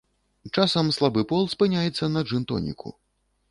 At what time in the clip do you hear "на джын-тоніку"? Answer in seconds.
2.17-2.95